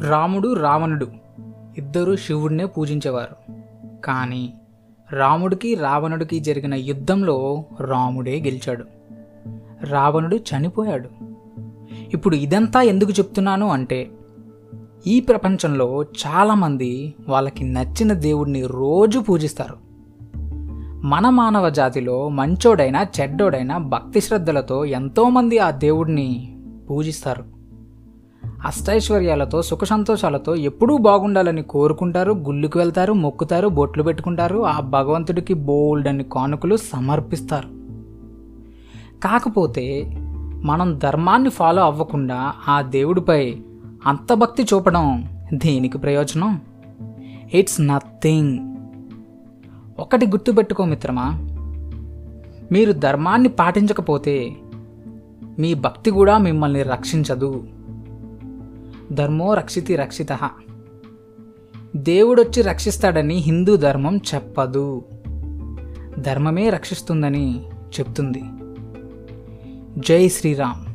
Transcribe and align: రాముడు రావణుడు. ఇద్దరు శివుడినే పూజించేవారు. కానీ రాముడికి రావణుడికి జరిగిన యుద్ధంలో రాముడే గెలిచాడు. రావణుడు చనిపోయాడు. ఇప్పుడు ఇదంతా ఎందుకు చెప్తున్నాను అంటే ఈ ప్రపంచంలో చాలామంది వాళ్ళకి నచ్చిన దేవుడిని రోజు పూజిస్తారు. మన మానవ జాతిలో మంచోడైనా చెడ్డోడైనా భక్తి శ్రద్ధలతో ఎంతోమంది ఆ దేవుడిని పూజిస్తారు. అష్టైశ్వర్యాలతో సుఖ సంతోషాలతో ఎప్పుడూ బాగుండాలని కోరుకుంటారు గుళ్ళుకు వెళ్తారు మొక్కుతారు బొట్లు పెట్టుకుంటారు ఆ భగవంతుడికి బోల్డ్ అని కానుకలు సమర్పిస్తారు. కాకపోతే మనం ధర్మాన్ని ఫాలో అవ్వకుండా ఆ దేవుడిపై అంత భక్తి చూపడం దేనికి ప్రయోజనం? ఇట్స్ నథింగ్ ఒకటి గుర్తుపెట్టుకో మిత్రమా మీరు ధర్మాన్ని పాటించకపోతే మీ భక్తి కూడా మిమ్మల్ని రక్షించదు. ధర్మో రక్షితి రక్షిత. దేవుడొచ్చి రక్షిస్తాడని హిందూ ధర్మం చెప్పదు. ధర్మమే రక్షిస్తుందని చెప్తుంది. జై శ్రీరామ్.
రాముడు 0.00 0.52
రావణుడు. 0.52 1.06
ఇద్దరు 1.78 2.16
శివుడినే 2.16 2.66
పూజించేవారు. 2.66 3.52
కానీ 4.04 4.52
రాముడికి 5.12 5.74
రావణుడికి 5.74 6.40
జరిగిన 6.40 6.74
యుద్ధంలో 6.74 7.64
రాముడే 7.80 8.40
గెలిచాడు. 8.40 8.84
రావణుడు 9.86 10.36
చనిపోయాడు. 10.36 11.08
ఇప్పుడు 12.12 12.36
ఇదంతా 12.36 12.82
ఎందుకు 12.82 13.10
చెప్తున్నాను 13.10 13.68
అంటే 13.68 14.10
ఈ 15.06 15.20
ప్రపంచంలో 15.20 16.02
చాలామంది 16.02 17.14
వాళ్ళకి 17.28 17.64
నచ్చిన 17.64 18.12
దేవుడిని 18.12 18.66
రోజు 18.66 19.18
పూజిస్తారు. 19.18 19.76
మన 21.06 21.28
మానవ 21.28 21.68
జాతిలో 21.68 22.28
మంచోడైనా 22.28 23.06
చెడ్డోడైనా 23.20 23.78
భక్తి 23.78 24.20
శ్రద్ధలతో 24.20 24.84
ఎంతోమంది 24.84 25.58
ఆ 25.58 25.70
దేవుడిని 25.70 26.56
పూజిస్తారు. 26.90 27.57
అష్టైశ్వర్యాలతో 28.66 29.62
సుఖ 29.62 29.84
సంతోషాలతో 29.84 30.54
ఎప్పుడూ 30.54 30.96
బాగుండాలని 30.96 31.62
కోరుకుంటారు 31.62 32.32
గుళ్ళుకు 32.32 32.78
వెళ్తారు 32.78 33.12
మొక్కుతారు 33.12 33.68
బొట్లు 33.68 34.02
పెట్టుకుంటారు 34.02 34.66
ఆ 34.66 34.80
భగవంతుడికి 34.80 35.54
బోల్డ్ 35.54 36.08
అని 36.08 36.24
కానుకలు 36.24 36.76
సమర్పిస్తారు. 36.76 37.68
కాకపోతే 39.20 40.10
మనం 40.64 40.98
ధర్మాన్ని 40.98 41.50
ఫాలో 41.50 41.82
అవ్వకుండా 41.82 42.52
ఆ 42.68 42.82
దేవుడిపై 42.82 43.56
అంత 44.06 44.32
భక్తి 44.32 44.62
చూపడం 44.62 45.28
దేనికి 45.52 45.98
ప్రయోజనం? 45.98 46.60
ఇట్స్ 47.54 47.80
నథింగ్ 47.80 48.58
ఒకటి 50.00 50.26
గుర్తుపెట్టుకో 50.26 50.84
మిత్రమా 50.84 51.38
మీరు 52.72 52.92
ధర్మాన్ని 52.92 53.48
పాటించకపోతే 53.48 54.56
మీ 55.58 55.74
భక్తి 55.74 56.10
కూడా 56.10 56.38
మిమ్మల్ని 56.38 56.82
రక్షించదు. 56.82 57.64
ధర్మో 59.12 59.54
రక్షితి 59.54 59.96
రక్షిత. 59.96 60.50
దేవుడొచ్చి 61.96 62.62
రక్షిస్తాడని 62.62 63.34
హిందూ 63.34 63.76
ధర్మం 63.76 64.16
చెప్పదు. 64.16 65.04
ధర్మమే 66.18 66.70
రక్షిస్తుందని 66.70 67.64
చెప్తుంది. 68.00 68.42
జై 69.98 70.28
శ్రీరామ్. 70.28 70.87